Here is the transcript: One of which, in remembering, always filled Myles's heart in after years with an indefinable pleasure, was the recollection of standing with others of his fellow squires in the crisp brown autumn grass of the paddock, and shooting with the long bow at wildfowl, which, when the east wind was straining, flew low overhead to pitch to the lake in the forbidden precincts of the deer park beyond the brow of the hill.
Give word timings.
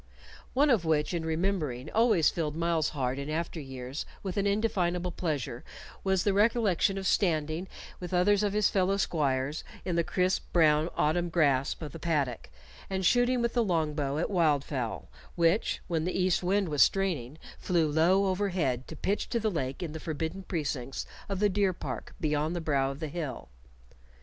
One 0.55 0.71
of 0.71 0.83
which, 0.83 1.13
in 1.13 1.23
remembering, 1.23 1.91
always 1.91 2.31
filled 2.31 2.55
Myles's 2.55 2.89
heart 2.93 3.19
in 3.19 3.29
after 3.29 3.59
years 3.59 4.03
with 4.23 4.35
an 4.35 4.47
indefinable 4.47 5.11
pleasure, 5.11 5.63
was 6.03 6.23
the 6.23 6.33
recollection 6.33 6.97
of 6.97 7.05
standing 7.05 7.67
with 7.99 8.11
others 8.11 8.41
of 8.41 8.53
his 8.53 8.67
fellow 8.67 8.97
squires 8.97 9.63
in 9.85 9.95
the 9.97 10.03
crisp 10.03 10.51
brown 10.51 10.89
autumn 10.97 11.29
grass 11.29 11.75
of 11.79 11.91
the 11.91 11.99
paddock, 11.99 12.49
and 12.89 13.05
shooting 13.05 13.43
with 13.43 13.53
the 13.53 13.63
long 13.63 13.93
bow 13.93 14.17
at 14.17 14.31
wildfowl, 14.31 15.05
which, 15.35 15.81
when 15.87 16.03
the 16.03 16.19
east 16.19 16.41
wind 16.41 16.69
was 16.69 16.81
straining, 16.81 17.37
flew 17.59 17.87
low 17.87 18.25
overhead 18.25 18.87
to 18.87 18.95
pitch 18.95 19.29
to 19.29 19.39
the 19.39 19.51
lake 19.51 19.83
in 19.83 19.91
the 19.91 19.99
forbidden 19.99 20.41
precincts 20.41 21.05
of 21.29 21.37
the 21.39 21.47
deer 21.47 21.73
park 21.73 22.15
beyond 22.19 22.55
the 22.55 22.59
brow 22.59 22.89
of 22.89 22.99
the 23.01 23.07
hill. 23.07 23.49